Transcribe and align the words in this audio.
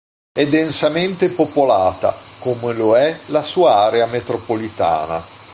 È 0.31 0.43
densamente 0.47 1.29
popolata, 1.29 2.11
come 2.39 2.73
lo 2.73 2.97
è 2.97 3.15
la 3.27 3.43
sua 3.43 3.75
area 3.75 4.07
metropolitana. 4.07 5.21